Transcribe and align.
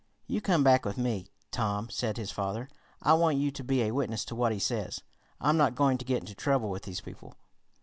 "You 0.25 0.41
come 0.41 0.63
back 0.63 0.83
with 0.83 0.97
me, 0.97 1.27
Tom," 1.51 1.91
said 1.91 2.17
his 2.17 2.31
father. 2.31 2.67
"I 3.03 3.13
want 3.13 3.37
you 3.37 3.51
to 3.51 3.63
be 3.63 3.83
a 3.83 3.91
witness 3.91 4.25
to 4.25 4.35
what 4.35 4.51
he 4.51 4.57
says. 4.57 5.01
I'm 5.39 5.57
not 5.57 5.75
going 5.75 5.99
to 5.99 6.05
get 6.05 6.21
into 6.23 6.33
trouble 6.33 6.71
with 6.71 6.81
these 6.81 7.01
people." 7.01 7.35